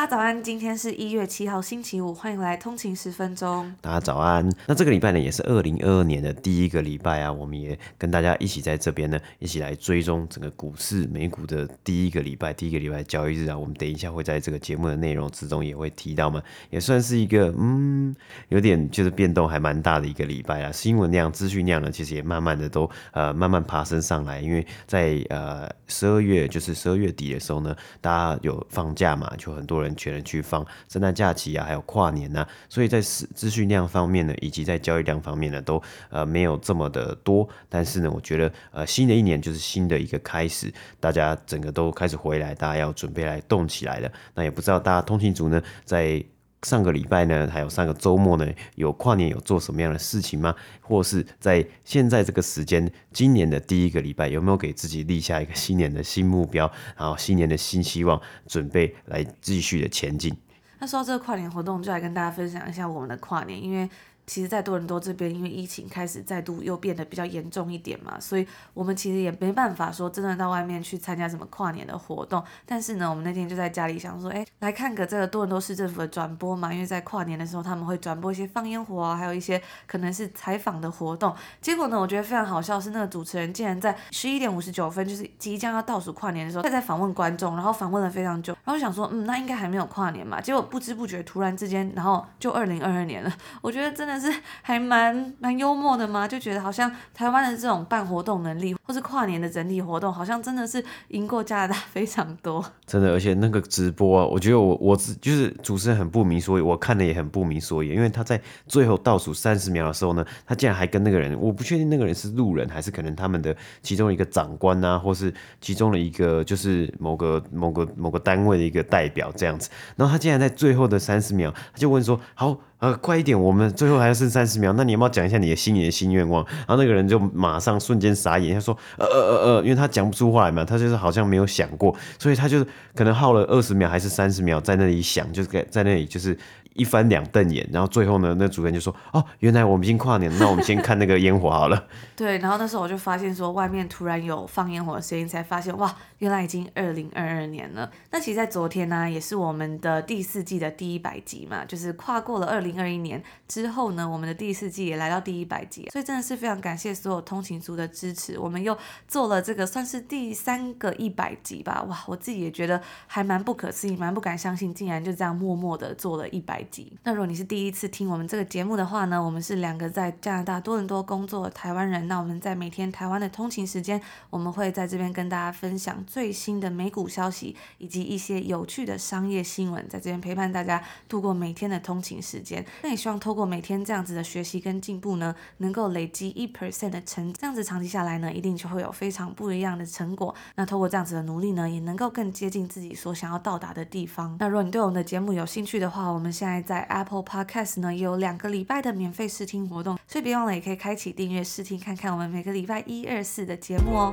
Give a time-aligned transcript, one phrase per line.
[0.00, 3.70] 大家早安，今天是一月七号星期五，欢迎来通勤十分钟。
[3.82, 4.50] 大家早安。
[4.66, 13.58] 那这个礼拜呢，也是二零二二年的第一个礼拜啊，我们也跟大家一起在这边呢，一起来追踪整个股市美股的第一个礼拜，第一个礼拜交易日啊。
[13.58, 18.16] 我们等一下会在这个节目的内容之中也会提到嘛，也算是一个嗯，
[18.48, 20.72] 有点就是变动还蛮大的一个礼拜啊。
[20.72, 29.80] 新闻量、资讯量呢，其实也慢慢的都呃慢慢爬升上来，因为在呃十二月就是十二月底的时候呢，大家有放假嘛，就很多。
[29.80, 37.48] 人全人去放圣诞假期啊，还有跨年呐、啊，所以在资资讯量方面呢，以及在交易量方面呢，都呃没有这么的多。
[37.68, 44.10] 但是呢，我觉得呃新的一年就是新的一个开始，大家整个都开始回来，大家要准备来动起来了。
[44.34, 46.22] 那也不知道大家通勤族呢，在
[46.62, 50.54] 上个礼拜呢，还有上个周末呢，有跨年有做什么样的事情吗？
[50.80, 60.36] 或是在现在这个时间，今年的第一个礼拜，有没有给自己立下一个新年的新目标，然后新年的新希望，准备来继续的前进？
[60.78, 63.88] 那说到这个跨年活动，就来跟大家分享一下我们的跨年，因为。
[64.26, 72.42] 其实，在多伦多这边，因为疫情开始再度又变得比较严重一点嘛，所以我们其实也没办法说真的到外面去参加什么跨年的活动。
[72.64, 81.34] 但是呢，我们那天就在家里想说，哎，来看个这个多伦多市政府的转播嘛，因为在跨年的时候他们会转播一些放烟火啊，还有一些可能是采访的活动。
[81.60, 88.56] 结果呢，我觉得非常好笑，是那个主持人竟然在十一点五十九分，就是即将要倒数跨年的时候，他在访问观众，然后访问了非常久。
[88.64, 90.40] 然后想说，嗯，那应该还没有跨年嘛。
[90.40, 93.32] 结果不知不觉，突然之间，然后就二零二二年了。
[93.60, 95.10] 我觉得真的是 还蛮。
[95.38, 102.64] 蛮幽默的嘛，就觉得好像台湾的这种办活动能力，或是跨年的整体活动，好像真的是赢过加拿大非常多。
[102.86, 122.56] 真的，而且那个直播啊，我觉得我我就是主持人很不明所以，我看的也很不明所以，因为他在最后倒数三十秒的时候呢，他竟然还跟那个人，我不确定那个人是路人还是可能他们的其中一个长官啊，或是其中的一个就是某个某个某个单位的一个代表这样子，然后他竟然在最后的三十秒，他就问说好。
[122.80, 126.44] 呃，快一点，我们最后还剩三十秒，那你有没有讲一下你的新年的新愿望？
[126.66, 136.36] 然后那个人就马上瞬间傻眼，他说，呃呃呃呃，因为他讲不出话来嘛，他就是好像没有想过，所以他就可能耗了二十秒还是三十秒在那里想，就是在那里就是。
[136.74, 147.90] 一翻两瞪眼，然后最后呢，那主人就说：“哦，原来我们已经跨年了，那我们先看那个烟火好了。” 对，然后那时候我就发现说，外面突然有放烟火的声音，才发现哇，原来已经二零二二年了。
[148.12, 158.38] 那其实，在昨天呢、啊，也是我们的第四季的第一百集嘛，就是跨过了二零二一年之后呢，我们的第四季也来到第一百集，所以真的是非常感谢所有通勤族的支持。
[158.38, 158.76] 我们又
[159.08, 166.59] 做了这个算是第三个一百集吧，哇，我自己也觉得还蛮不可思议，蛮不敢相信，竟然就这样默默的做了一百。
[167.02, 172.06] 那如果你是第一次听我们这个节目的话呢，我们是两个在加拿大多伦多工作的台湾人。
[172.08, 182.64] 那我们在每天台湾的通勤时间，我们会在这边跟大家分享最新的美股消息，以及一些有趣的商业新闻，在这边陪伴大家度过每天的通勤时间。
[182.82, 190.34] 那也希望透过每天这样子的学习跟进步呢，能够累积一 percent 的成，这样子长期下来呢，一定就会有非常不一样的成果。
[190.56, 194.36] 那透过这样子的努力呢，也能够更接近自己所想要到达的地方。
[194.38, 196.80] 那如果你对我们的节目有兴趣的话，我们现在。
[196.90, 204.12] Apple Podcast 呢，也有两个礼拜的免费试听活动，所以别忘了也可以开启订阅试听，看看我们每个礼拜一、二、四的节目哦。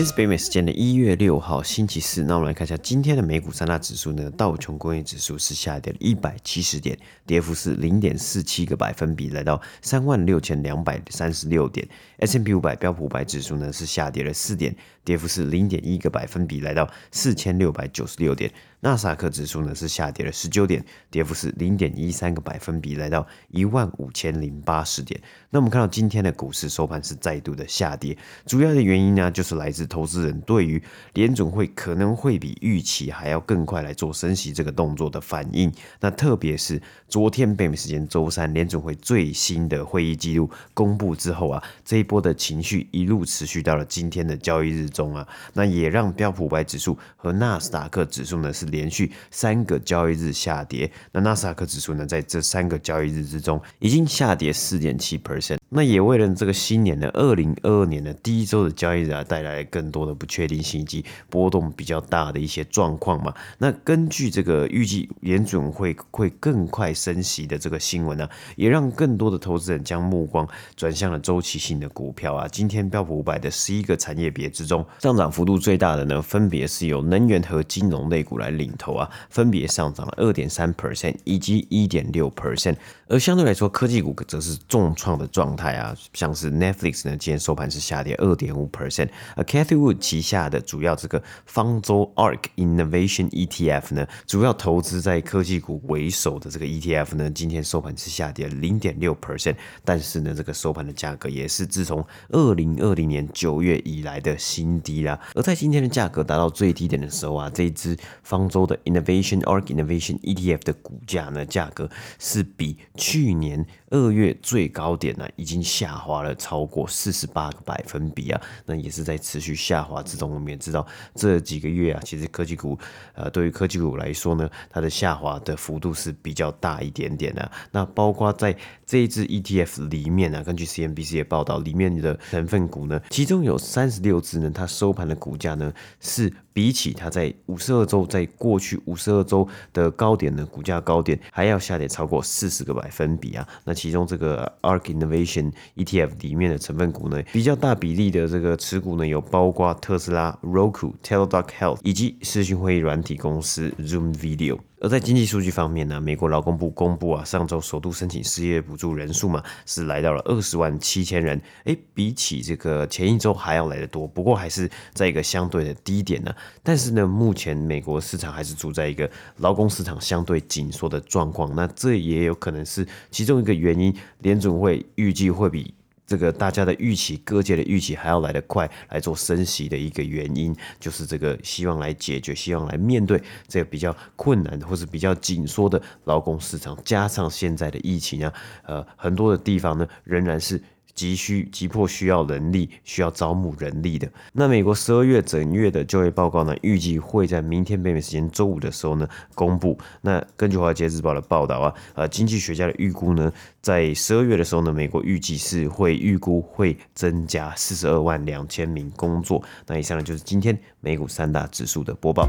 [0.00, 4.30] 今天是北美时间的一月六号星期四，那我们来看一下今天的美股三大指数呢。
[4.30, 11.86] 道琼工业指数是下跌了一百七十点，跌幅是零点四七个百分比，来到三万六千两百三十六点。
[12.20, 14.74] S&P 五百标普五百指数呢是下跌了四点，
[15.04, 18.50] 跌幅是零点一个百分比，来到四千六百九十六点。
[18.82, 25.20] 纳斯达克指数呢是下跌了十九点，跌幅是零点一三个百分比，来到一万五千零八十点。
[25.50, 28.16] 那我们看到今天的股市收盘是再度的下跌，
[28.46, 30.82] 主要的原因呢就是来自投资人对于
[31.12, 35.70] 联准会可能会比预期还要更快来做升息这个动作的反应。
[36.00, 48.69] 那特别是昨天北美时间周三联准会最新的会议记录公布之后啊，这一波的情绪一路持续到了今天的交易日中啊，那也让标普五百指数和纳斯达克指数呢是。
[48.70, 55.59] 连续三个交易日下跌，那纳斯达克指数呢，在这三个交易日之中，已经下跌四点七 percent。
[55.72, 63.32] 那也为了这个新年的二零二二年的第一周的交易日啊，带来更多的不确定性以及波动比较大的一些状况嘛。
[63.58, 72.48] 那根据这个预计联准会会更快升息的这个新闻呢、也让更多的投资人将目光转向了周期性的股票啊。
[72.48, 82.74] 今天标普五百的十一个产业别之中，上涨幅度最大的呢，分别是由能源和金融类股来领头啊，分别上涨了二点三 percent 以及一点六 percent。
[83.06, 105.20] 而相对来说，科技股则是重创的状态啊，像是 Netflix 呢，今天收盘是下跌二点五 percent，而 Cathy Wood 旗下的主要这个方舟 ARK Innovation ETF 呢，主要投资在科技股为首的这个 ETF 呢，今天收盘是下跌零点六 percent，但是呢，这个收盘的价格也是自从二零二零年九月以来的新低啦。
[105.34, 120.32] 而在今天的价格达到最低点的时候啊，这一支方舟的 Innovation ARK Innovation ETF 的股价呢，价格是比去年二月最高点呢，已经下滑了超过四十八个百分比啊，那也是在持续下滑之中。
[120.32, 122.78] 我们也知道这几个月啊，其实科技股，
[123.14, 127.50] 呃，对于科技股来说呢，它的下滑的幅度是比较大一点点的。
[127.72, 128.56] 那包括在
[128.90, 136.32] 这一支 ETF 里面呢，根据 CNBC 的报道，里面的成分股呢，其中有三十六只呢，它收盘的股价呢是。
[136.52, 143.48] 比起它在五十二周，在过去五十二周的高点呢，股价高点还要下跌超过四十个百分比啊。
[143.64, 154.58] 那其中这个 ARK Innovation ETF 里面的成分股呢，比较大比例的这个持股呢，有包括特斯拉、Roku、Teladoc Health 以及视讯会议软体公司 Zoom Video。
[154.80, 166.34] 而在经济数据方面呢，美国劳工部公布啊，上周首度申请失业补助人数嘛，是来到了二十万七千人，诶，比起这个前一周还要来得多，不过还是在一个相对的低点呢。
[166.62, 175.74] 但是呢，目前美国市场还是处在一个劳工市场相对紧缩的状况，那这也有可能是其中一个原因，联准会预计会比。
[176.10, 188.34] 这个大家的预期，各界的预期还要来得快，来做升息的一个原因，就是这个希望来解决，希望来面对这个比较困难或是比较紧缩的劳工市场，加上现在的疫情啊，
[188.64, 190.60] 呃，很多的地方呢仍然是。
[190.94, 194.10] 急需急迫需要人力，需要招募人力的。
[194.32, 199.78] 那美国十二月整月的就业报告呢，预计会在明天北美时间周五的时候呢公布。
[200.02, 209.42] 那根据华尔街日报的报道啊，呃，经济学家的预估呢，在十二月的时候呢，美国预计是会预估会增加四十二万两千名工作。
[209.66, 212.28] 那以上呢就是今天美股三大指数的播报。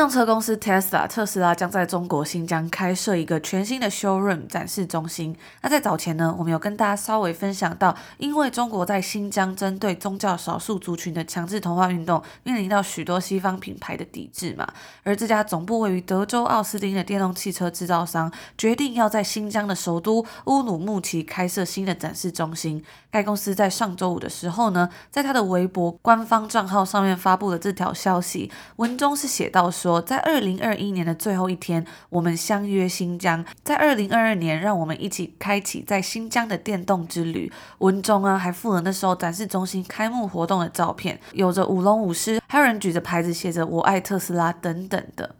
[0.00, 5.36] 动车公司 Tesla 特斯拉将在中国新疆开设一个全新的 showroom 展示中心。
[5.60, 14.66] 那在早前呢，我们有跟大家稍微分享到，因为中国在新疆针对宗教少数族群的强制同化运动，面临到许多西方品牌的抵制嘛。
[15.02, 22.82] 而这家总部位于德州奥斯汀的电动汽车制造商，决定要在新疆的首都乌鲁木齐开设新的展示中心。
[23.10, 37.50] 该公司在上周五的时候呢，在他的微博官方账号上面发布了这条消息，文中是写到说，在二零二一年的最后一天，我们相约新疆，在二零二二年，让我们一起开启在新疆的电动之旅。
[37.78, 45.34] 文中啊，还附了那时候展示中心开幕活动的照片，有着舞龙舞狮，还有人举着牌子写着“我爱特斯拉”等等的。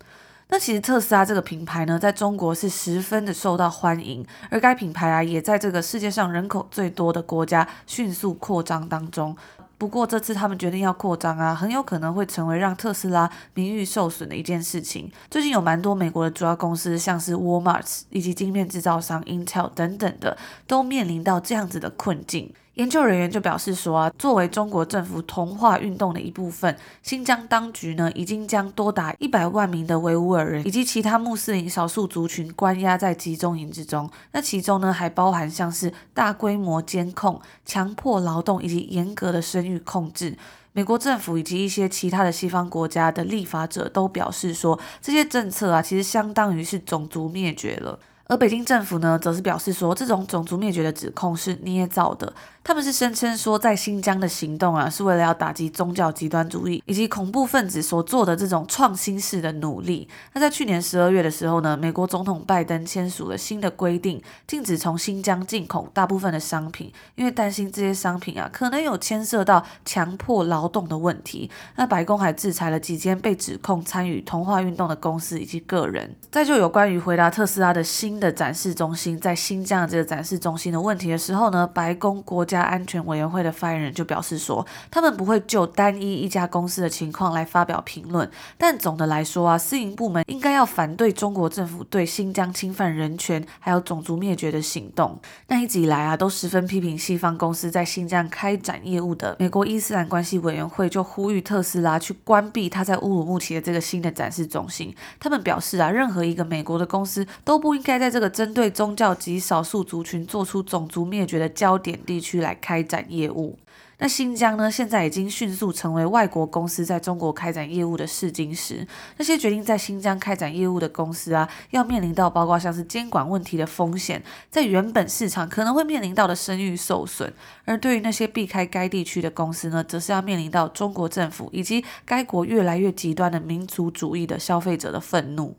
[0.53, 9.36] 那其实特斯拉这个品牌呢，在中国是十分的受到欢迎，而该品牌啊，也在这个世界上人口最多的国家迅速扩张当中。
[9.81, 15.10] 不过这次他们决定要扩张啊，很有可能会成为让特斯拉名誉受损的一件事情。
[15.31, 22.53] 最近有蛮多美国的主要公司，像是 Walmart 以及晶片制造商 Intel 等等的，都面临到这样子的困境。
[22.81, 34.08] 研究人员就表示说啊，作为中国政府同化运动的一部分，新疆当局呢已经将多达一百万名的维吾尔人以及其他穆斯林少数族群关押在集中营之中。
[34.32, 40.34] 那其中呢还包含像是大规模监控、强迫劳动以及严格的生育控制。
[40.72, 47.99] 美国政府以及一些其他的西方国家的立法者都表示说，这些政策啊其实相当于是种族灭绝了。
[48.27, 52.32] 而北京政府呢，则是表示说，这种种族灭绝的指控是捏造的。
[52.62, 60.06] 他们是声称说，在新疆的行动啊，是为了要打击宗教极端主义以及恐怖分子所做的这种创新式的努力。
[60.34, 71.50] 那在去年十二月的时候呢，美国总统拜登签署了新的规定，禁止从新疆进口大部分的商品，因为担心这些商品啊，可能有牵涉到强迫劳动的问题。
[71.76, 76.14] 那白宫还制裁了几间被指控参与同化运动的公司以及个人。
[76.31, 88.29] 再就有关于回答特斯拉的新的展示中心在新疆的这个展示中心的问题的时候呢，白宫国家安全委员会的发言人就表示说，他们不会就单一一家公司的情况来发表评论，
[88.59, 95.19] 但总的来说啊，私营部门应该要反对中国政府对新疆侵犯人权还有种族灭绝的行动。
[95.47, 104.93] 那一直以来啊，都十分批评西方公司在新疆开展业务的美国伊斯兰关系委员会就呼吁特斯拉去关闭他在乌鲁木齐的这个新的展示中心。
[105.21, 113.59] 他们表示啊，任何一个美国的公司都不应该在这个针对宗教及少数族群做出种族灭绝的焦点地区来开展业务。
[114.03, 118.87] 那新疆呢，现在已经迅速成为外国公司在中国开展业务的试金石。
[119.19, 127.31] 那些决定在新疆开展业务的公司啊，要面临到包括像是监管问题的风险，在原本市场可能会面临到的声誉受损。
[127.67, 135.55] 而对于那些避开该地区的公司呢，则是要面临到中国政府以及该国越来越极端的民族主义的消费者的愤怒。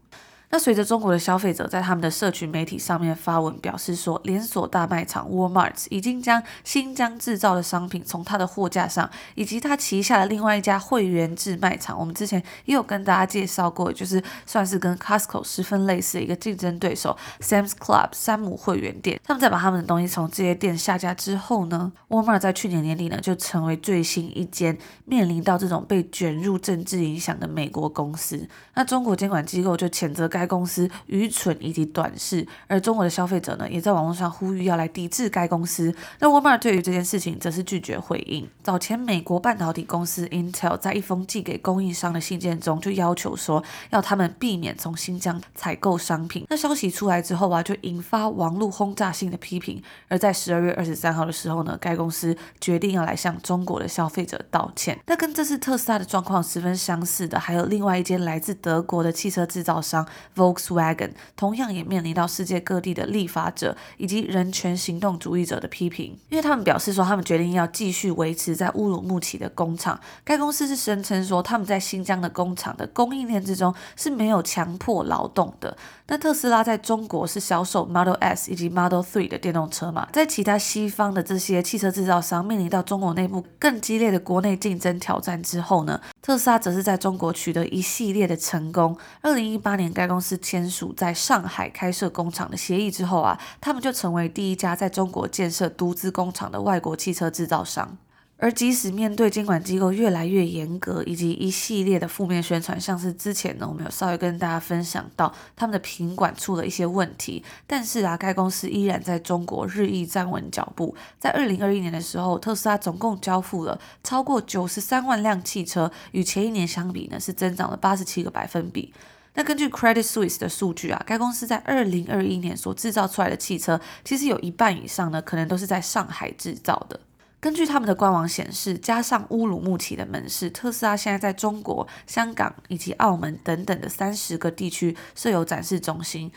[0.53, 28.45] 那随着中国的消费者在他们的社群媒体上面发文表示说，连锁大卖场 Walmart 已经将新疆制造的商品从它的货架上，以及它旗下的另外一家会员制卖场，我们之前也有跟大家介绍过，就是算是跟 Costco 十分类似的一个竞争对手 Sam's Club 山姆会员店，他们在把他们的东西从这些店下架之后呢，Walmart 在去年年底呢就成为最新一间面临到这种被卷入政治影响的美国公司。
[28.75, 30.40] 那中国监管机构就谴责该。
[30.41, 35.93] 该公司愚蠢以及短视，而中国的消费者呢，也在网络上呼吁要来抵制该公司。
[36.19, 38.49] 那沃尔玛对于这件事情则是拒绝回应。
[38.63, 46.47] 早前，美国半导体公司 Intel 在一封寄给供应商的信件中，就要求说要他们避免从新疆采购商品。
[46.49, 49.79] 那消息出来之后啊，就引发网络轰炸性的批评。
[50.07, 54.99] 而在十二月二十三号的时候呢，该公司决定要来向中国的消费者道歉。
[55.05, 60.07] 那跟这次特斯拉的状况十分相似的，还有另外一间来自德国的汽车制造商。
[60.35, 69.99] Volkswagen 同样也面临到世界各地的立法者以及人权行动主义者的批评，因为他们表示说，他们决定要继续维持在乌鲁木齐的工厂。
[70.23, 75.75] 该公司是声称说，他们在新疆的工厂的供应链之中是没有强迫劳动的。
[76.07, 88.97] 那特斯拉在中国是销售 Model S 以及 Model 3的电动车嘛，在其他西方的这些汽车制造商面临到中国内部更激烈的国内竞争挑战之后呢，特斯拉则是在中国取得一系列的成功。
[89.21, 97.97] 二零一八年，该公司签署在上海开设工厂的协议之后啊，他们就成为第一家在中国建设独资工厂的外国汽车制造商。
[98.43, 110.95] 而即使面对监管机构越来越严格，以及一系列的负面宣传，像是之前呢，我们有稍微跟大家分享到他们的品管出了一些问题，但是啊，该公司依然在中国日益站稳脚步。
[111.19, 118.91] 在二零二一年的时候，特斯拉总共交付了超过九十三万辆汽车，与前一年相比呢，是增长了八十七个百分比。
[119.33, 126.99] 那根据 Credit Suisse 的数据啊，该公司在二零二一年所制造出来的汽车，其实有一半以上呢，可能都是在上海制造的。
[127.39, 136.31] 根据他们的官网显示，加上乌鲁木齐的门市，特斯拉现在在中国、香港以及澳门等等的三十个地区设有展示中心。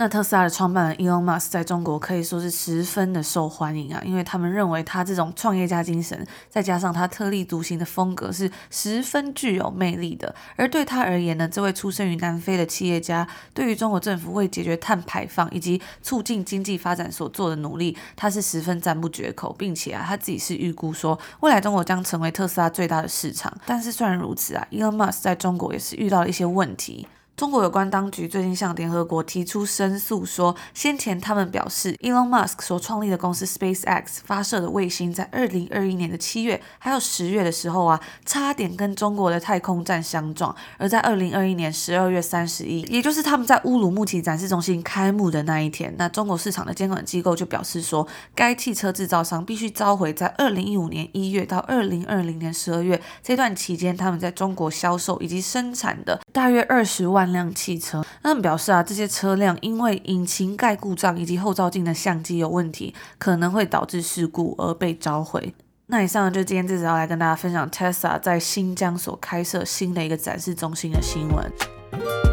[0.00, 10.34] 那特斯拉的创办人 Elon Musk 在中国可以说是十分的受欢迎啊，因为他们认为他这种创业家精神，再加上他特立独行的风格是十分具有魅力的。
[10.56, 23.52] 而对他而言呢，这位出生于南非的企业家，对于中国政府为解决碳排放以及促进经济发展所做的努力，他是十分赞不绝口，并且啊，他自己是预估说，未来中国将成为特斯拉最大的市场。
[23.66, 27.06] 但是虽然如此啊，Elon Musk 在中国也是遇到了一些问题。
[27.40, 40.54] 中国有关当局最近向联合国提出申诉，说先前他们表示，Elon Musk 所创立的公司 SpaceX 发射的卫星在二零二一年的七月还有十月的时候啊，差点跟中国的太空站相撞。
[40.76, 65.54] 而在二零二一年十二月三十一，也就是他们在乌鲁木齐展示中心开幕的那一天，那中国市场的监管机构就表示说，该汽车制造商必须召回在二零一五年一月到二零二零年十二月这段期间他们在中国销售以及生产的大约二十万辆汽车，他们表示啊，这些车辆因为引擎盖故障以及后照镜的相机有问题，可能会导致事故而被召回。
[65.86, 72.29] 那以上就今天这次要来跟大家分享 Tesla 在新疆所开设新的一个展示中心的新闻。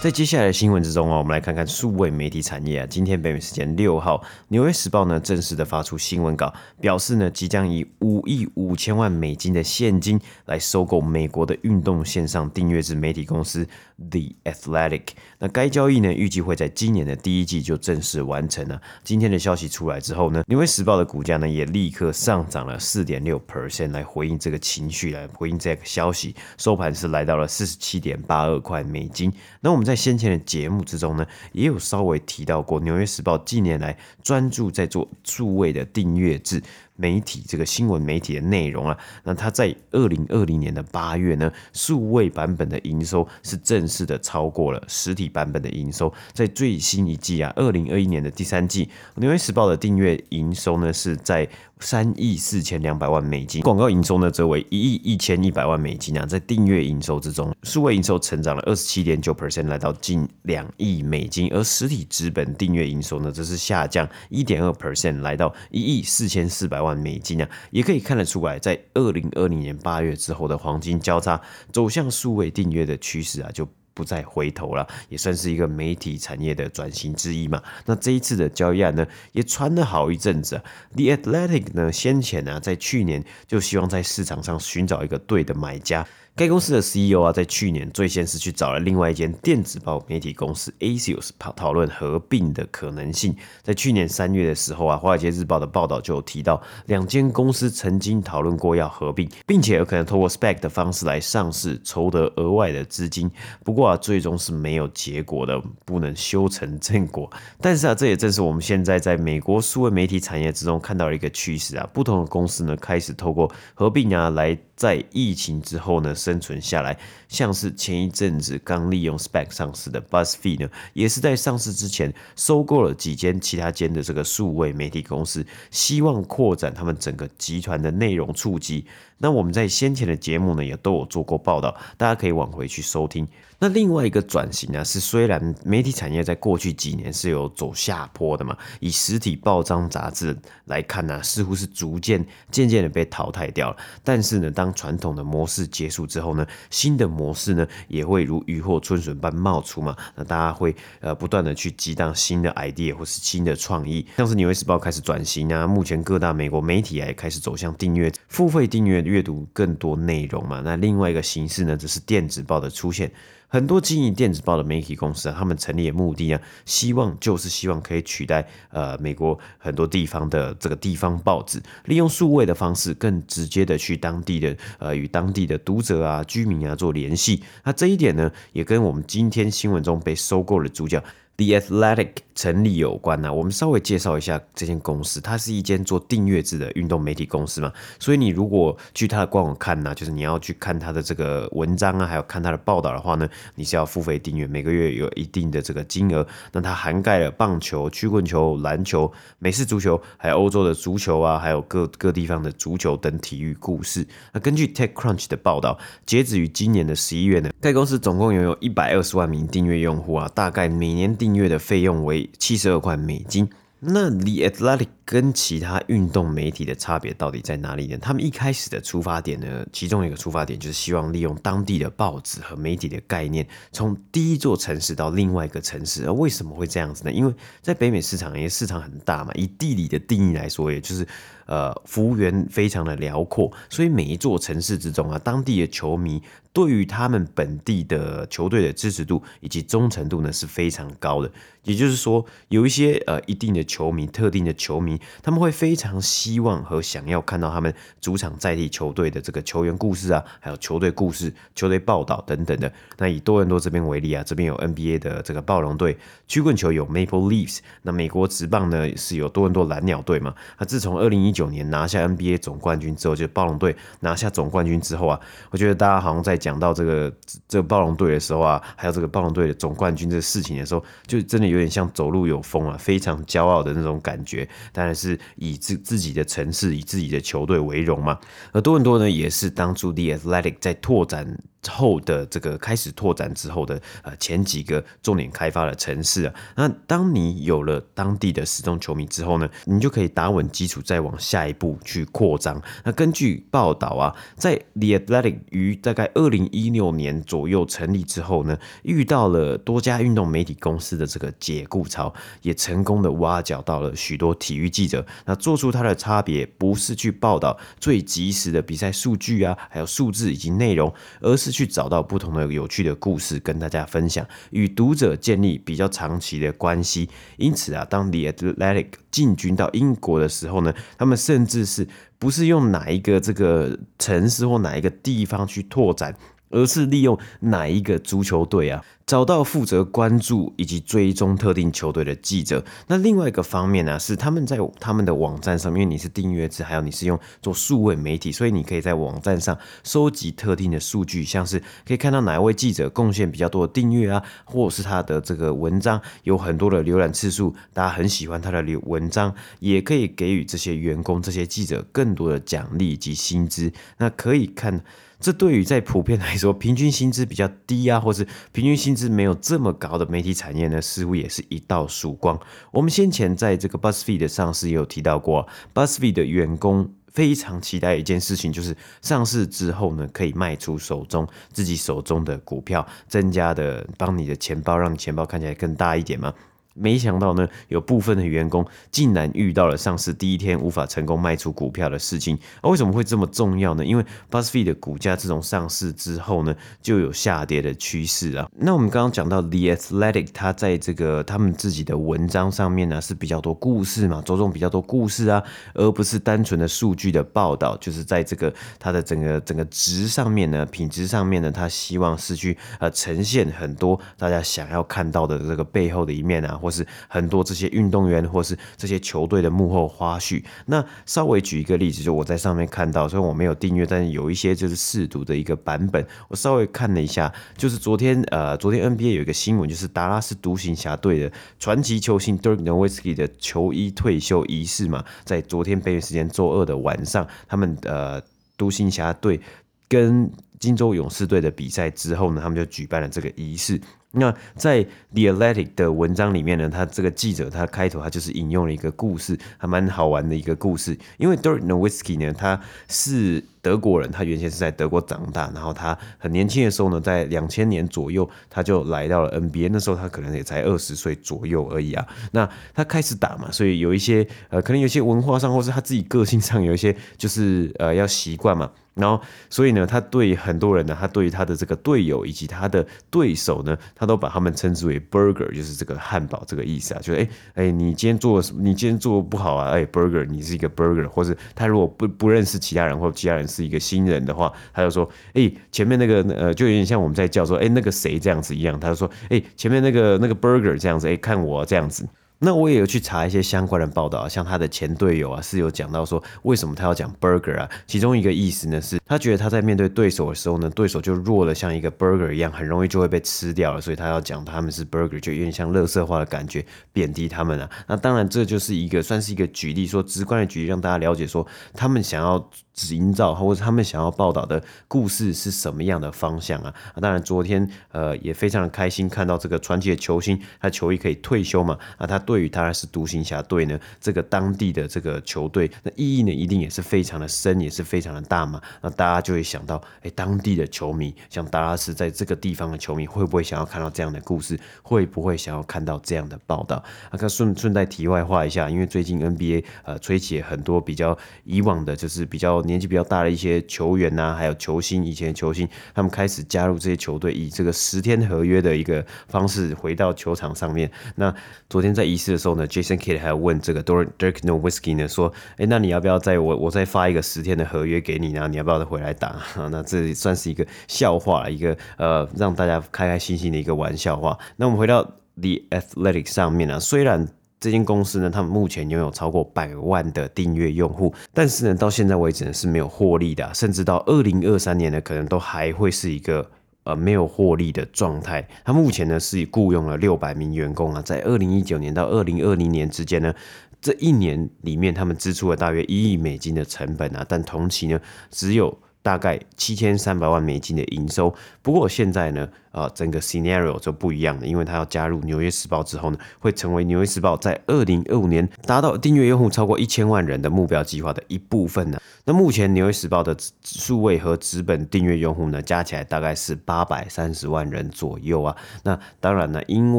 [0.00, 2.86] 在接下来的新闻之中啊，我们来看看数位媒体产业啊。
[2.88, 4.16] 今天北美时间六号，
[4.48, 15.08] 《纽约时报》呢正式的发出新闻稿，表示呢即将以五亿五千万美金的现金来收购美国的运动线上订阅制媒体公司 The Athletic。
[15.38, 18.80] 那该交易呢预计会在今年的第一季就正式完成了。
[19.04, 29.30] 今天的消息出来之后呢，《纽约时报》的股价呢也立刻上涨了四点六 percent 来回应这个情绪，来回应这个消息，收盘是来到了四十七点八二块美金。
[29.60, 36.62] 那我们在先前的节目之中呢，也有稍微提到过，《纽约时报》近年来专注在做数位的订阅制。
[37.00, 46.12] 媒体这个新闻媒体的内容啊，那它在二零二零年的八月呢，数位版本的营收是正式的超过了实体版本的营收。
[46.34, 48.84] 在最新一季啊，二零二一年的第三季，
[49.16, 56.26] 《纽约时报》的订阅营收呢是在三亿四千两百万美金，广告营收呢则为一亿一千一百万美金啊。
[56.26, 67.48] 在订阅营收之中，数位营收成长了二十七点九 percent，来到近两亿美金，而实体纸本订阅营收呢则是下降一点二 percent，来到一亿四千四百万美金啊。
[67.70, 71.40] 也可以看得出来，在二零二零年八月之后的黄金交叉，
[71.72, 73.68] 走向数位订阅的趋势啊，就。
[73.92, 77.62] 不再回头了，也算是一个媒体产业的转型之一嘛。
[77.84, 80.62] 那这一次的交易案呢，也传了好一阵子啊。
[80.94, 86.06] The Athletic 呢，先前呢，在去年就希望在市场上寻找一个对的买家。
[86.40, 93.36] 该公司的 CEO 啊，在去年最先是去找了另外一间电子报媒体公司 Asios 讨讨论合并的可能性。
[93.62, 103.30] 在去年三月的时候啊，《华尔街日报》的报道就有提到，两间公司曾经讨论过要合并，并且有可能透过 SPAC 的方式来上市，筹得额外的资金。
[103.62, 107.30] 不过啊，最终是没有结果的，不能修成正果。
[107.60, 114.58] 但是啊，这也正是我们现在在美国数位媒体产业之中看到的一个趋势啊，不同的公司呢，开始透过合并啊来。
[114.80, 116.98] 在疫情之后呢，生存下来，
[117.30, 128.84] 像是前一阵子刚利用 Spec 上市的 BuzzFeed 呢，也是在上市之前收购了几间其他间的这个数位媒体公司，希望扩展他们整个集团的内容触及。
[129.22, 133.26] 那我们在先前的节目呢，也都有做过报道，大家可以往回去收听。
[133.62, 140.34] 那另外一个转型呢，是虽然媒体产业在过去几年是有走下坡的嘛，以实体报章杂志
[140.64, 143.76] 来看呢，似乎是逐渐渐渐的被淘汰掉了。
[144.02, 149.94] 但是呢，当传统的模式结束之后呢，新的模式呢也会如雨后春笋般冒出嘛。
[150.14, 160.62] 那大家会呃不断的去激荡新的 idea 或是新的创意，像是纽约时报开始转型啊，目前各大美国媒体也开始走向订阅、付费订阅，阅读更多内容嘛。
[160.64, 163.12] 那另外一个形式呢，则是电子报的出现。
[163.52, 177.42] 很多经营电子报的媒体公司啊，他们成立的目的啊，希望就是希望可以取代呃美国很多地方的这个地方报纸，利用数位的方式，更直接的去当地的呃与当地的读者啊、居民啊做联系。
[177.64, 181.02] 那这一点呢，也跟我们今天新闻中被收购的主角。
[181.36, 196.26] The Athletic 成立有关呢、我们稍微介绍一下这间公司，它是一间做订阅制的运动媒体公司嘛，所以你如果去它的官网看呢、就是你要去看它的这个文章啊，还有看它的报道的话呢，你是要付费订阅，每个月有一定的这个金额。
[196.50, 204.06] 那它涵盖了棒球、曲棍球、篮球、美式足球，还有欧洲的足球啊，还有各各地方的足球等体育故事。
[204.32, 213.50] 那根据 TechCrunch 的报道，截止于今年的十一月呢，该公司总共拥有一百二十万名订阅用户啊，大概每年订阅的费用为七十二块美金。
[213.80, 217.98] 那 The Athletic 跟其他运动媒体的差别到底在哪里呢？
[218.00, 226.06] 他们一开始的出发点呢，其中一个出发点就是希望利用当地的报纸和媒体的概念，从第一座城市到另外一个城市。
[226.06, 227.10] 而为什么会这样子呢？
[227.10, 231.04] 因为在北美市场，因为市场很大嘛，以地理的定义来说，也就是
[231.46, 236.22] 呃，幅员非常的辽阔，所以每一座城市之中啊，当地的球迷。
[236.52, 241.30] 对于他们本地的球队的支持度以及忠诚度呢，是非常高的。
[241.62, 252.72] 也就是说，有一些呃一定的球迷、特定的球迷，他们会非常希望和想要看到他们主场在地球队的这个球员故事啊，还有球队故事、球队报道等等的。
[252.98, 260.34] 那以多伦多这边为例啊，这边有 NBA 的这个暴龙队，曲棍球有 Maple Leafs，那美国职棒呢是有多伦多蓝鸟队嘛。
[260.58, 266.40] 那自从二零一九年拿下 NBA 总冠军之后，就暴龙队拿下总冠军之后啊，我觉得大家好像在。
[266.40, 267.12] 讲到这个
[267.46, 274.48] 这个暴龙队的时候啊，还有这个暴龙队的总冠军这个事情的时候，就真的有点像走路有风啊，非常骄傲的那种感觉。
[274.72, 278.18] 但还是以自自己的城市、以自己的球队为荣嘛。
[278.50, 281.40] 而多伦多呢，也是当初 The Athletic 在拓展。
[281.68, 292.60] 后的这个开始拓展之后的呃前几个重点开发的城市啊，那当你有了当地的死忠球迷之后呢，你就可以打稳基础，再往下一步去扩张。
[292.84, 305.04] 那根据报道啊，在 The Athletic 于大概二零一六年左右成立之后呢，遇到了多家运动媒体公司的这个解雇潮，也成功的挖角到了许多体育记者。
[305.26, 317.08] 那做出它的差别，不是去报道最及时的比赛数据啊，还有数字以及内容，而是去找到不同的有趣的故事跟大家分享，与读者建立比较长期的关系。
[317.36, 321.86] 因此啊，当 The Atlantic 进军到英国的时候呢，他们甚至是
[322.18, 326.16] 不是用哪一个这个城市或哪一个地方去拓展？
[326.50, 332.64] 而是利用哪一个足球队啊，找到负责关注以及追踪特定球队的记者。
[332.88, 353.72] 那另外一个方面呢，是他们在他们的网站上面，因为你是订阅制，还有你是用做数位媒体，所以你可以在网站上收集特定的数据，像是可以看到哪一位记者贡献比较多的订阅啊，或者是他的这个文章有很多的浏览次数，大家很喜欢他的流文章，也可以给予这些员工、这些记者更多的奖励以及薪资。
[353.98, 354.82] 那可以看。
[355.20, 362.40] 这对于在普遍来说，平均薪资比较低啊，或是平均薪资没有这么高的媒体产业呢，似乎也是一道曙光。
[362.72, 376.32] 我们先前在这个 BuzzFeed 的上市也有提到过，BuzzFeed 的员工非常期待一件事情，就是上市之后呢，可以卖出手中自己手中的股票，增加的帮你的钱包，让你钱包看起来更大一点嘛。
[376.80, 382.36] 没想到呢，有部分的员工竟然遇到了上市第一天无法成功卖出股票的事情。
[382.62, 383.84] 啊为什么会这么重要呢？
[383.84, 388.48] 因为 BuzzFeed 的股价自从上市之后呢，就有下跌的趋势啊。
[388.56, 395.42] 那我们刚刚讲到 The Athletic，它在这个他们自己的文章上面呢，是比较多故事嘛，着重比较多故事啊，
[395.74, 397.76] 而不是单纯的数据的报道。
[397.78, 406.56] 就是在这个它的整个整个值上面呢，品质上面呢，它希望是去呃呈现很多大家想要看到的这个背后的一面啊。
[406.60, 410.42] 或是很多这些运动员，或是这些球队的幕后花絮。
[410.66, 416.06] 那稍微举一个例子，就我在上面看到，虽然我没有订阅，但是有一些就是试读的一个版本。
[416.28, 428.22] 我稍微看了一下，就是昨天呃，昨天 NBA 有一个新闻，就是达拉斯独行侠队的传奇球星 Dirk Nowitzki 的球衣退休仪式嘛，在昨天北京时间周二的晚上，他们呃
[428.56, 429.40] 独行侠队
[429.88, 433.80] 跟金州勇士队的比赛之后呢，他们就举办了这个仪式。
[434.12, 440.98] 那在 The Athletic 的文章里面呢，他这个记者他开头他就是引用了一个故事，还蛮好玩的一个故事。
[441.16, 452.04] 因为 Dirk Nowitzki 呢，他是德国人，他原先是在德国长大，然后他很年轻的时候呢，在两千年左右他就来到了 NBA，那时候他可能也才二十岁左右而已啊。
[452.32, 458.68] 那他开始打嘛，所以有一些呃，可能有些文化上或是他自己个性上有一些就是呃要习惯嘛。
[458.94, 463.78] 然后所以呢，他对很多人呢，他对于他的这个队友以及他的对手呢。
[464.00, 482.08] 他都把他们称之为 burger，就是这个汉堡这个意思啊，就是哎哎，你今天做你今天做不好啊，哎 burger，你是一个 burger，或是他如果不不认识其他人，或其他人是一个新人的话，他就说哎前面那个呃就有点像我们在叫说哎那个谁这样子一样，他就说哎前面那个那个 burger 这样子，哎看我这样子。
[482.42, 487.68] 那我也有去查一些相关的报道，像他的前队友啊是有讲到说，为什么他要讲 burger 啊？
[487.86, 497.68] 其中一个意思呢是，他觉得他在面对对手的时候呢，对手就弱了，像一个 burger 一样，很容易就会被吃掉了，所以他要讲他们是 burger，就有点像乐色化的感觉，贬低他们啊。
[497.86, 502.50] 那当然这就是一个算是一个举例，说直观的举例，让大家了解说他们想要
[502.90, 506.72] 营造或者他们想要报道的故事是什么样的方向啊？
[506.94, 512.18] 啊，当然昨天呃也非常的开心看到这个传奇的球星，他球衣可以退休嘛，啊他。
[512.30, 518.62] 对于他是独行侠队呢，这个当地的这个球队，那意义呢一定也是非常的深，也是非常的大嘛。
[518.80, 524.56] 那大家就会想到，哎，当地的球迷，像达拉斯在这个地方的球迷，会不会想要看到这样的故事？
[524.80, 526.80] 会不会想要看到这样的报道？
[527.10, 540.88] 啊，顺顺带题外话一下，因为最近 NBA 呃吹起很多比较以往的，就是比较年纪比较大的一些球员呐、啊，还有球星，以前的球星，他们开始加入这些球队，以这个十天合约的一个方式回到球场上面。
[541.16, 541.34] 那
[541.68, 542.19] 昨天在一。
[542.28, 548.46] 的时候呢，Jason Kidd 还要问这个 Dirk Nowitzki 呢，说，哎，那你要不要再我我再发一个十天的合约给你呢？
[548.48, 549.36] 你要不要再回来打？
[549.70, 554.38] 那这算是一个笑话，一个呃让大家开开心心的一个玩笑话。
[554.56, 555.02] 那我们回到
[555.36, 557.26] The Athletic 上面呢，虽然
[557.58, 566.50] 这间公司呢，他们目前拥有超过百万的订阅用户，但是呢，到现在为止呢是没有获利的，甚至到二零二三年呢，可能都还会是一个。
[566.84, 568.46] 呃，没有获利的状态。
[568.64, 573.34] 他目前呢是雇佣了六百名员工啊，在二零一九年到二零二零年之间呢，
[573.80, 581.34] 这一年里面他们支出了大约一亿美金的成本啊，但同期呢只有大概七千三百万美金的营收。
[581.62, 582.48] 不过现在呢。
[582.70, 591.98] 啊，整个 scenario 就不一样了，因为他要加入《纽约时报》之后呢，会成为《纽约时报》在二零二五年达到订阅用户超过一千万人的目标计划的一部分呢。
[592.26, 598.56] 那目前《纽约时报》的数位和纸本订阅用户呢，加起来大概是八百三十万人左右啊。
[598.84, 599.98] 那当然呢，因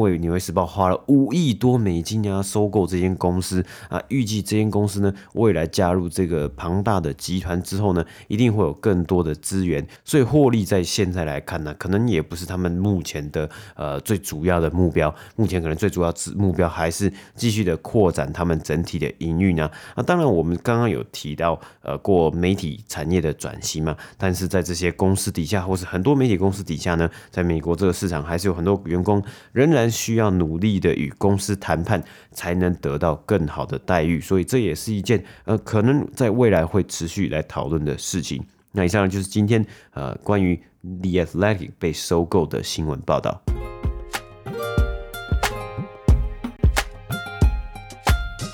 [0.00, 15.14] 为《纽约时报》花了五亿多美金啊，收购这间公司啊，预计这间公司呢，未来加入这个庞大的集团之后呢，一定会有更更多的资源，所以获利在现在来看呢，可能也不是他们目前的呃最主要的目标。
[15.34, 19.70] 目前可能最主要目标还是继续的扩展他们整体的营运啊。
[19.96, 34.20] 那当然，我们刚刚有提到呃过媒体产业的转型嘛，但是在这些公司底下，或是很多媒体公司底下呢，在美国这个市场，还是有很多员工仍然需要努力的与公司谈判，才能得到更好的待遇。
[34.20, 38.44] 所以这也是一件呃可能在未来会持续来讨论的事情。
[38.72, 43.40] 那以上就是今天呃关于 The Athletic 被收购的新闻报道。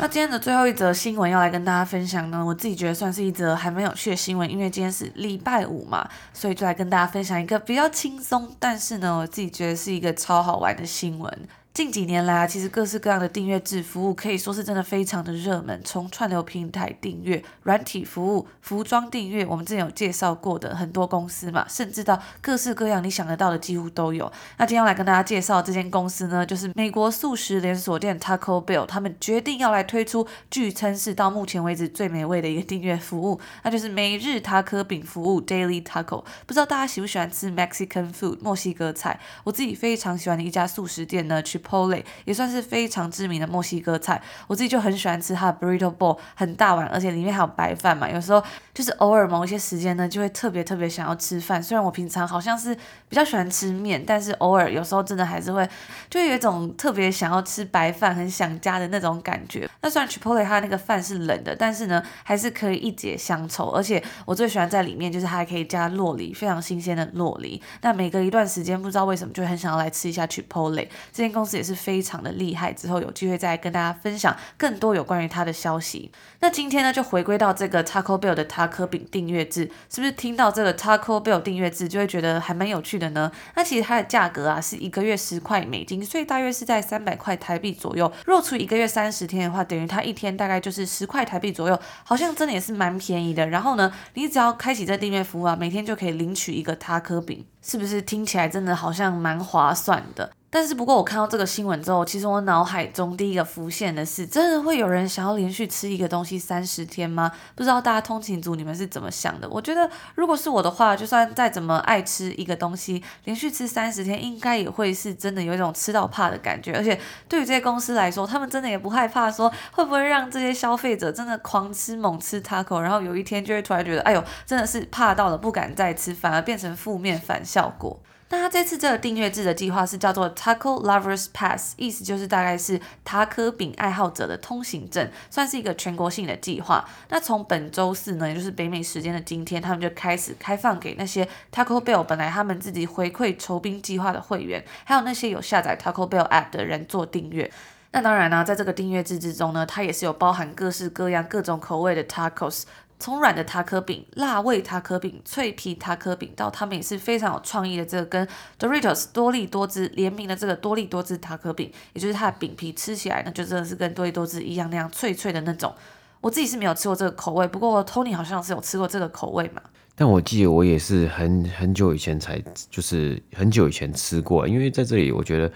[0.00, 11.48] 那今天的最后一则新闻要来跟大家分享呢，我自己觉得算是一则还蛮有趣的新闻，因为今天是礼拜五嘛，所以就来跟大家分享一个比较轻松，但是呢，我自己觉得是一个超好玩的新闻。
[11.74, 24.31] 近几年来啊，其实各式各样的订阅制服务可以说是真的非常的热门，从串流平台订阅、软体服务、服装订阅，我们之前有介绍过的很多公司嘛，甚至到各式各样你想得到的几乎都有。
[24.57, 36.24] 那今天要来跟大家介绍这间公司呢，就是美国素食连锁店 Taco Bell，他们决定要来推出据称是到目前为止最美味的一个订阅服务，那就是每日塔可饼服务 Daily Taco。
[36.44, 39.20] 不知道大家喜不喜欢吃 Mexican food 墨西哥菜？
[39.44, 41.58] 我自己非常喜欢的一家素食店呢，去。
[41.59, 48.09] Chipotle 也算是非常知名的墨西哥菜，我自己就很喜欢吃它的 Burrito Bowl，很大碗，而且里面还有白饭嘛。
[48.09, 48.42] 有时候
[48.73, 51.62] 就是偶尔某一些时间呢，就会特别特别想要吃饭。
[51.62, 52.75] 虽然我平常好像是
[53.09, 55.68] 比较喜欢吃面，但是偶尔有时候真的还是会，
[56.09, 59.68] 就有一种特别想要吃白饭，很想家的那种感觉。
[59.81, 63.71] 那虽然 Chipotle 它那个饭是冷的，但是呢，还是可以一解乡愁。
[63.71, 67.61] 而且我最喜欢在里面就是它还可以加洛梨，非常新鲜的洛梨。
[67.83, 71.47] 那每隔一段时间，不知道为什么就很想要来吃一下 Chipotle 这间公司。
[71.56, 76.11] 也是非常的厉害，之后有机会再跟大家分享更多有关于它的消息。
[76.40, 83.30] 那今天呢，就回归到这个 Taco Bell 的塔可饼订阅制，是不是听到这个 Taco Bell 订阅制就会觉得还蛮有趣的呢？
[83.54, 88.11] 那其实它的价格啊是一个月十块美金，所以大约是在三百块台币左右。
[88.26, 93.46] 若除一个月三十天的话，等于它一天大概就是十块台币左右，好像真的也是蛮便宜的。
[93.48, 100.30] 然后呢，你只要开启这订阅服务啊，每天就可以领取一个塔可饼，是不是听起来真的好像蛮划算的？
[100.50, 107.30] 但是不过，我看到这个新闻之后，其实我脑海中第一个浮现的是，真的会有人想要连续吃一个东西三十天吗？
[107.54, 109.46] 不知道大家通勤族你们是怎么想的？
[109.50, 116.72] 我觉得如果是我的话，就算再怎么爱吃一个东西，连续吃三十天，应该也会是真的有一种吃到怕的感觉。
[116.72, 128.00] 而且对于这些公司来说，他们真的也不害怕说会不会让这些消费者真的狂吃猛吃 taco，然后有一天就会突然觉得，哎呦，真的是怕到了不敢再吃，反而变成负面反效果。
[128.31, 136.87] 那他这次这个订阅制的计划是叫做 Taco Lovers Pass，意思就是大概是塔可饼爱好者的通行证，算是一个全国性的计划。
[137.09, 147.51] 那从本周四呢，也就是北美时间的今天，他们就开始开放给那些 Taco Bell 本来他们自己回馈酬宾计划的会员，还有那些有下载 Taco Bell App 的人做订阅。
[147.93, 152.64] 那当然呢，在这个订阅制之中呢，它也是有包含各式各样各种口味的 Tacos。
[152.98, 165.72] 从软的塔可饼、辣味塔可饼、脆皮塔可饼，到他们也是非常有创意的这个跟 Doritos 多力多汁联名的这个多力多汁塔可饼，也就是它的饼皮吃起来呢，就真的是跟多力多汁一样那样脆脆的那种。
[166.20, 169.62] 我自己是没有吃过这个口味，不过 Tony 好像是有吃过这个口味嘛。
[169.94, 175.52] 但我记得我也是很很久以前才，就是很久以前吃过，因为在这里我觉得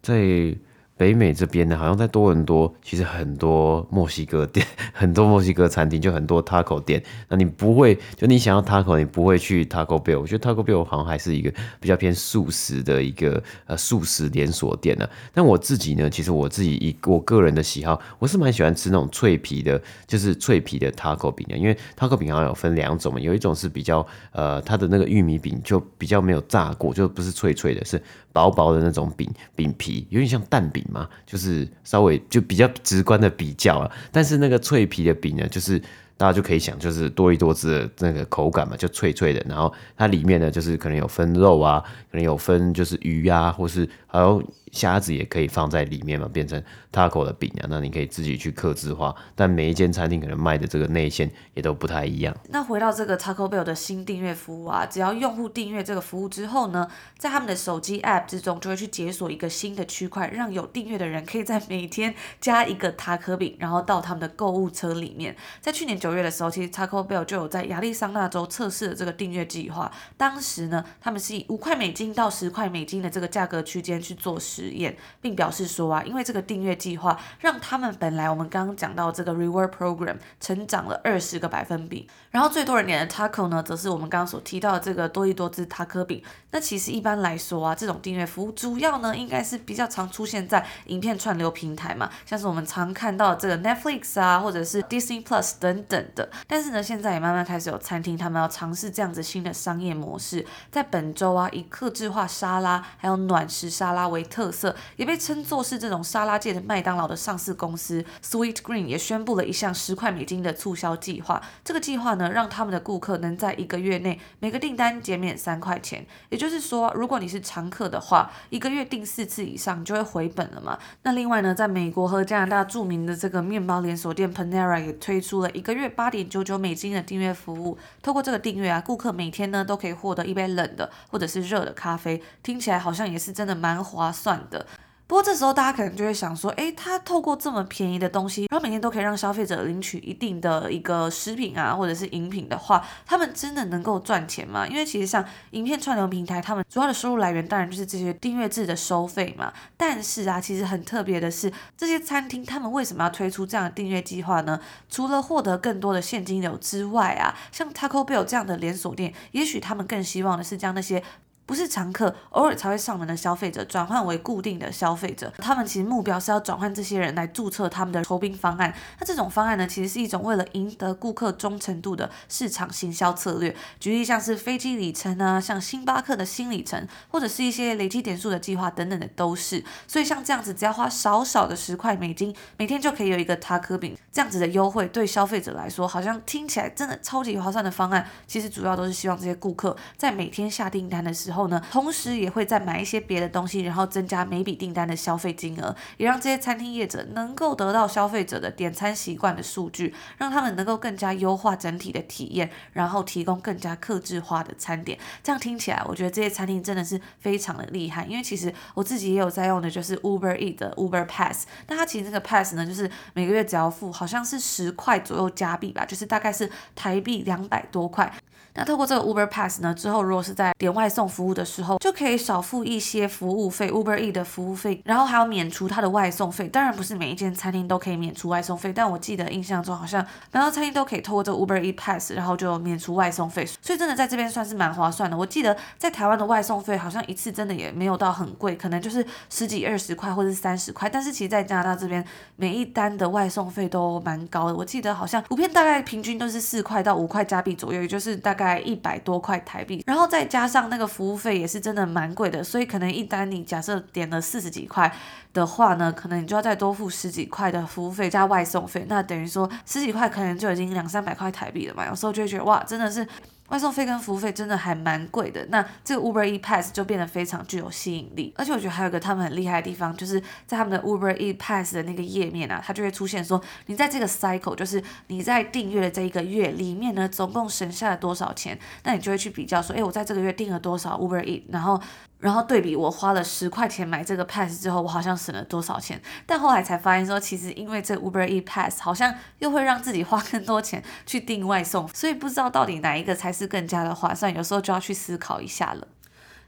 [0.00, 0.56] 在。
[0.96, 7.02] 北美这边呢，好像在多伦多，其实很多墨西哥店， 很多墨西哥餐厅，就很多 taco 店。
[7.28, 10.20] 那你不会，就你想要 taco，你不会去 Taco Bell。
[10.20, 15.08] 我觉得 Taco Bell 好像还是一个比较偏素食的一个呃素食连锁店呢。
[15.32, 21.56] 但我自己呢，其实我自己以我个人的喜好，我是蛮喜欢吃那种脆皮的，就是脆皮的 taco 饼的。
[21.56, 28.00] 因为 taco 饼好像有分两种嘛，有一种是比较呃它的那个玉米饼就比较没有炸过，就不是脆脆的，是
[28.32, 30.83] 薄薄的那种饼饼皮，有点像蛋饼。
[30.90, 35.78] 嘛，就是稍微就比较直观的比较啊，但是那个脆皮的饼呢，就是
[36.16, 44.42] 大家就可以想，就是多一多汁的那个口感嘛，就脆脆的，然后它里面呢，就是可能有分肉啊，可能有分就是鱼啊，或是还有。
[44.74, 46.60] 虾子也可以放在里面嘛，变成
[46.92, 49.14] taco 的饼啊，那你可以自己去刻字化。
[49.36, 52.36] 但每一间餐厅可能卖的这个内馅也都不太一样。
[52.48, 65.36] 那回到这个 Taco Bell 的新订阅服务啊，只要用户订阅这个服务之后呢，在他们的手机 App 之中就会去解锁一个新的区块，让有订阅的人可以在每天加一个塔可饼，然后到他们的购物车里面。
[65.60, 69.90] 在去年九月的时候，其实 Taco Bell 就有在亚利桑那州测试了这个订阅计划。
[70.16, 82.08] 当时呢，他们是以五块美金到十块美金的这个价格区间去做实实验，并表示说啊，因为这个订阅计划让他们本来我们刚刚讲到这个 Reward Program 成长了二十个百分比。
[82.30, 86.22] 然后最多人点的 Taco 呢，则是我们刚刚所提到的这个多益多姿塔可饼。
[86.50, 96.28] 那其实一般来说啊，这种订阅服务主要呢，应该是比较常出现在影片串流平台嘛，像是我们常看到这个 Netflix 啊，或者是 Disney Plus 等等的。
[96.46, 100.44] 但是呢，现在也慢慢开始有餐厅，他们要尝试这样子新的商业模式。
[100.70, 111.42] 在本周啊，以客制化沙拉还有暖食沙拉为特色，也被称作是这种沙拉界的麦当劳的上市公司 Sweetgreen 也宣布了一项十块美金的促销计划。
[111.64, 116.06] 这个计划呢，让他们的顾客能在一个月内每个订单减免三块钱。
[116.28, 120.78] 也就是说，如果你是常客的话，一个月订四次以上，你就会回本了嘛。
[121.02, 127.76] 那另外呢，在美国和加拿大著名的这个面包连锁店 Panera 也推出了一个月八点九九美金的订阅服务。
[128.02, 134.66] 透过这个订阅啊，顾客每天呢都可以获得一杯冷的或者是热的咖啡，听起来好像也是真的蛮划算的。
[135.06, 144.66] 不过这时候大家可能就会想说，诶，他透过这么便宜的东西，然后每天都可以让消费者领取一定的一个食品啊，或者是饮品的话，他们真的能够赚钱吗？
[144.66, 149.52] 因为其实像影片串流平台，他们主要的收入来源当然就是这些订阅制的收费嘛。
[149.76, 154.58] 但是啊，其实很特别的是，这些餐厅他们为什么要推出这样的订阅计划呢？
[154.88, 161.04] 除了获得更多的现金流之外啊，像 Taco Bell 这样的连锁店，也许他们更希望的是将那些。
[161.46, 165.30] 不是常客，偶尔才会上门的消费者转换为固定的消费者。
[165.38, 168.72] 他们其实目标是要转换这些人来注册他们的酬宾方案。
[168.98, 173.54] 那这种方案呢，其实是一种为了赢得顾客忠诚度的市场行销策略。
[173.78, 179.62] 举例像是飞机里程啊，像星巴克的新里程，或者是一些累积点数的计划等等的都是。
[179.86, 188.08] 所以像这样子，只要花少少的十块美金，每天就可以有一个塔可饼这样子的优惠，对消费者来说，好像听起来真的超级划算的方案。
[188.26, 191.33] 其实主要都是希望这些顾客在每天下订单的时候。
[191.34, 204.98] 后呢，同时也会再买一些别的东西，然后增加每笔订单的消费金额，也让这些餐厅业者能够得到消费者的点餐习惯的数据，让他们能够更加优化整体的体验，然后提供更加客制化的餐点。
[205.22, 208.04] 这样听起来，我觉得这些餐厅真的是非常的厉害。
[208.06, 211.46] 因为其实我自己也有在用的，就是 Uber Eat 的 Uber Pass。
[211.68, 218.12] 那它其实这个 Pass 呢，就是每个月只要付好像是十块左右加币吧，就是大概是台币两百多块。
[218.56, 226.46] 那透过这个 Uber Pass 呢，之后如果是在点外送服务的时候，就可以少付一些服务费，Uber E 的服务费，然后还要免除它的外送费。
[226.48, 233.44] 当然不是每一间餐厅都可以免除外送费，但我记得印象中好像蛮多餐厅都可以透过这个 Uber E Pass，然后就免除外送费。
[233.60, 235.18] 所以真的在这边算是蛮划算的。
[235.18, 240.88] 我记得在台湾的外送费好像一次真的也没有到很贵，可能就是十几二十块或者是三十块。
[240.88, 242.04] 但是其实在加拿大这边，
[242.36, 244.54] 每一单的外送费都蛮高的。
[244.54, 248.43] 我记得好像普遍大概平均都是四块到五块加币左右，也就是大概。
[248.44, 254.92] 在一百多块台币，然后再加上那个服务费也是真的蛮贵的，所以可能一单你假设点了四十几块
[255.32, 263.06] 的话呢，可能你就要再多付十几块的服务费加外送费，那等于说十几块可能就已经两三百块台币了嘛，有时候就会觉得哇，真的是。
[263.54, 268.34] 外送费跟服务费真的还蛮贵的，那这个 Uber E Pass 就变得非常具有吸引力。
[268.36, 281.80] 而且我觉得还有一个他们很厉害的地方，就是在他们的 Uber E Pass 的那个页面啊，它就会出现说，你在这个 cycle，就是你在订阅的这一个月里面呢，总共省下了多少钱，那你就会去比较说，哎，我在这个月订了多少 Uber E，然后。
[282.20, 286.00] 然后对比我花了十块钱买这个 pass 之后，我好像省了多少钱？
[286.24, 295.86] 但后来才发现说，其实因为这 Uber E Pass 好像又会让自己花更多钱去订外送，所以不知道到底哪一个才是更加的划算，有时候就要去思考一下了。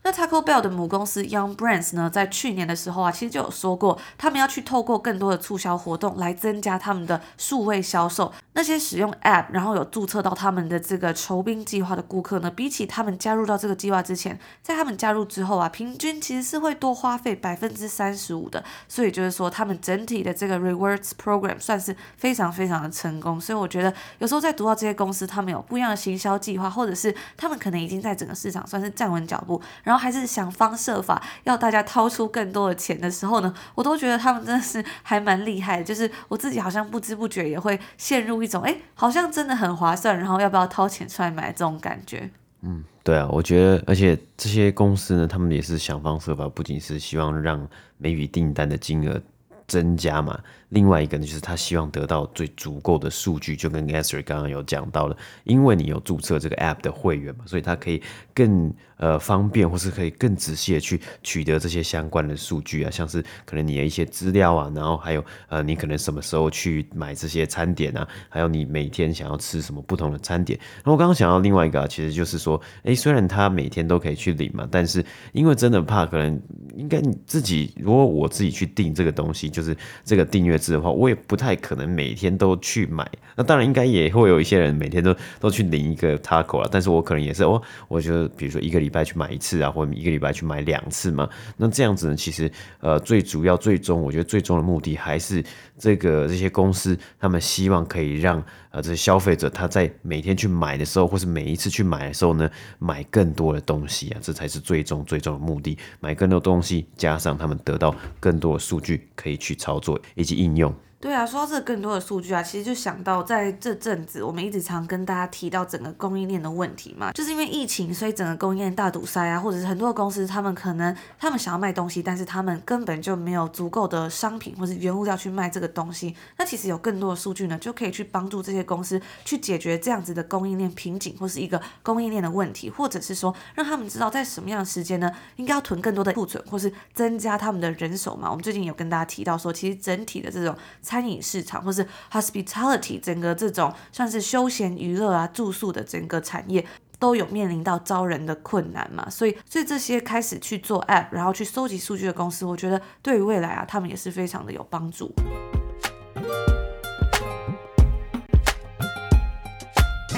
[0.07, 8.33] 那 Taco Bell 的母公司 Young Brands 呢，在去年的时候啊，其实就有说过，他们要去透过更多的促销活动来增加他们的数位销售。
[8.53, 18.63] 那些使用 App 然后有注册到他们的这个酬宾计划的顾客呢，比起他们加入到这个计划之前，在他们加入之后啊，平均其实是会多花费百分之三十五的。
[18.87, 23.41] 所以就是说，他们整体的这个 Rewards Program 算是非常非常的成功。
[23.41, 29.96] 所以我觉得有时候在读到这些公司他们有不一样的行销计划，或者是他们可能已经在整个市场算是站稳脚步，然后。
[29.97, 35.85] 还是想方设法要大家掏出更多的钱的时候呢，我都觉得他们真的是还蛮厉害的。
[35.85, 42.29] 就是我自己好像不知不觉也会陷入一种，哎，好像真的很划算，然后要不要掏钱出来买这种感觉。
[42.63, 49.21] 嗯，对啊，我觉得，而且这些公司呢，他们也是想方设法，不仅是希望让每笔订单的金额
[49.67, 50.39] 增加嘛，
[50.71, 58.03] 另外一个呢，就是他希望得到最足够的数据，就跟 Esther 刚刚有讲到了，因为你有注册这个 App 的会员嘛，所以他可以
[58.35, 70.59] 更呃方便，或是可以更仔细的去取得这些相关的数据啊，像是可能你的一些资料啊，然后还有呃你可能什么时候去买这些餐点啊，还有你每天想要吃什么不同的餐点。
[70.77, 76.41] 然后我刚刚想到另外一个啊，其实就是说，哎，虽然他每天都可以去领嘛，但是因为真的怕可能
[76.77, 83.11] 应该你自己，如果我自己去订这个东西，就是这个订阅制的话，我也不太可能每天都去买。
[83.35, 91.27] 那当然应该也会有一些人每天都都去领一个 taco 了，但是我可能也是哦，我就比如说一个礼拜去买一次啊，或者一个礼拜去买两次嘛。
[91.57, 92.51] 那这样子呢，其实
[92.81, 95.43] 呃最主要最终我觉得最终的目的还是
[95.79, 110.75] 这个这些公司他们希望可以让呃这些消费者他在每天去买的时候，或是每一次去买的时候呢，买更多的东西啊，这才是最终最终的目的，买更多东西，加上他们得到更多的数据可以去操作以及应用。
[111.07, 126.13] 对啊，说到这更多的数据啊，其实就想到在这阵子，我们一直常跟大家提到整个供应链的问题嘛，就是因为疫情，所以整个供应链大堵塞啊，或者是很多公司他们可能他们想要卖东西，但是他们根本就没有足够的商品或是原物料去卖这个东西。
[126.39, 138.29] 那其实有更多的数据呢，就可以去帮助这些公司去解决这样子的供应链瓶颈或是一个供应链的问题，或者是说让他们知道在什么样的时间呢，应该要囤更多的库存，或是增加他们的人手嘛。
[138.29, 140.53] 我们最近有跟大家提到说，其实整体的这种。
[140.97, 146.65] 餐饮市场，或是 hospitality 整个这种算是休闲娱乐啊、住宿的整个产业，
[146.99, 155.13] 都有面临到招人的困难嘛，所以，所以这些开始去做 app，然后去收集数据的公司，我觉得对于未来啊，他们也是非常的有帮助。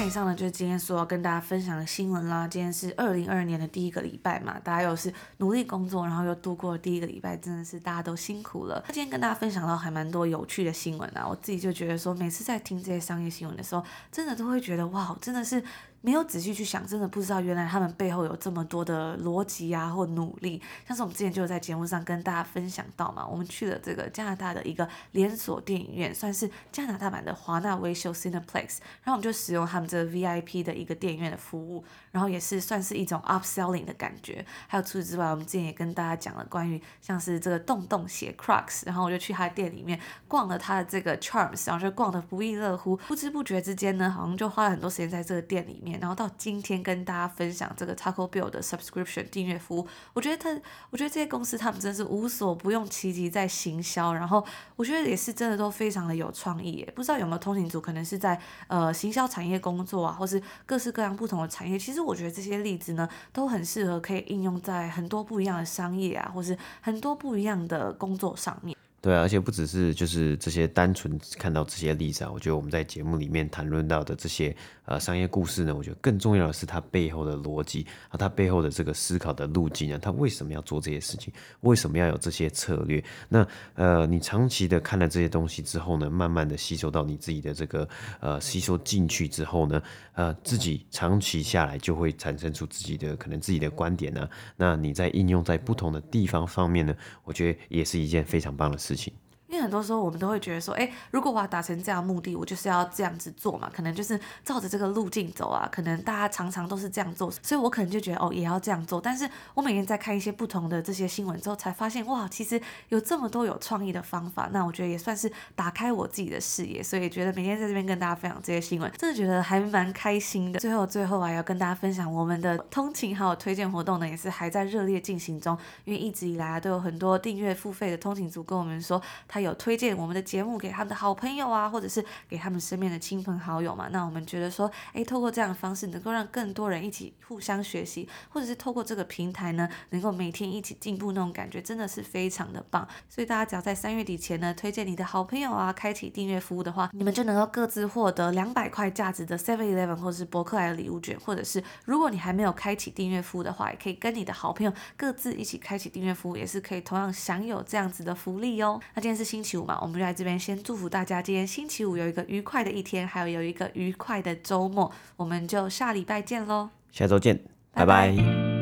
[0.09, 2.47] 以上呢，就是今天所要跟大家分享的新闻啦。
[2.47, 8.83] 今天是二零二二年的第一个礼拜嘛，大家又是努力工作，然后又度过了第一个礼拜，真的是大家都辛苦了。
[8.87, 15.63] 那今天跟大家分享到还蛮多有趣的新闻啊，我自己就觉得说，每次在听这些商业新闻的时候，真的都会觉得哇，真的是。
[16.01, 20.61] 没有仔细去想，真的不知道原来他们背后有这么多的逻辑啊，或努力。
[20.87, 34.45] 像是我们之前就有在节目上跟大家分享到嘛，我们去了这个加拿大的一个连锁电影院，算是加拿大版的华纳威秀 Cineplex，然后我们就使用他们这个 VIP 的一个电影院的服务，然后也是算是一种 upselling 的感觉。
[34.67, 42.95] 还有除此之外，我们之前也跟大家讲了关于像是这个洞洞鞋 Crocs，然后我就去他的店里面逛了他的这个 Charms，然后就逛得不亦乐乎。
[42.95, 45.88] 不知不觉之间呢，好像就花了很多时间在这个店里面。
[45.99, 50.49] 然后到今天跟大家分享这个 Taco Bell 的 subscription 订阅服务，我觉得他，
[50.89, 56.93] 我觉得这些公司他们真是无所不用其极在行销，然后我觉得也是真的都非常的有创意耶。
[56.95, 61.79] 不知道有没有通勤族可能是在呃行销产业工作啊，或是各式各样不同的产业。
[61.79, 68.75] 其实我觉得这些例子呢，都很适合可以应用在很多不一样的商业啊，或是很多不一样的工作上面。
[69.01, 83.01] 对，而且不只是就是这些单纯看到这些例子啊，我觉得我们在节目里面谈论到的这些呃商业故事呢，我觉得更重要的是它背后的逻辑啊，它背后的这个思考的路径啊，它为什么要做这些事情，为什么要有这些策略？
[83.29, 87.87] 那呃，你长期的看了这些东西之后呢，慢慢的吸收到你自己的这个
[88.19, 89.81] 呃吸收进去之后呢，
[90.13, 96.93] 呃，自己长期下来就会产生出自己的可能自己的观点呢、那你在应用在不同的地方方面呢，
[97.23, 98.88] 我觉得也是一件非常棒的事。
[98.89, 99.13] 事情。
[99.49, 109.01] 因为很多时候我们都会觉得说，哎，如果我要达成这样的目的，我就是要这样子做嘛，可能就是照着这个路径走啊，可能大家常常都是这样做，所以我可能就觉得哦，也要这样做。
[109.01, 114.47] 但是我每天在看一些不同的这些新闻之后，才发现哇，其实有这么多有创意的方法。
[114.53, 120.59] 那我觉得也算是打开我自己的视野，所以觉得每天在这边跟大家分享这些新闻，真的觉得还蛮开心的。
[120.59, 125.57] 最后最后啊，要跟大家分享我们的通勤还有推荐活动呢，也是还在热烈进行中。
[125.85, 130.19] 因为一直以来啊，都有很多订阅付费的通勤族跟我们说，他有推荐我们的。
[130.29, 133.87] 节目给他们的好朋友啊，或者是给他们身边的亲朋好友嘛。
[133.91, 142.87] 那我们觉得说，诶，透过这样的方式，能够让更多人一起互相学习，或者是透过这个平台呢，能够每天一起进步，那种感觉真的是非常的棒。
[143.09, 158.79] 所以大家只要在三月底前呢，推荐你的好朋友啊，开启订阅服务的话，你们就能够各自获得两百块价值的 Seven Eleven 或者是博客来的礼物券，或者是如果你还没有开启订阅服务的话，也可以跟你的好朋友各自一起开启订阅服务，也是可以同样享有这样子的福利哦。
[158.93, 167.37] 那今天是星期五嘛，我们就在这边先祝福大家今天星期五有一个愉快的一天，还有有一个愉快的周末，我们就下礼拜见喽，下周见，
[167.71, 168.07] 拜拜。
[168.09, 168.58] 拜拜。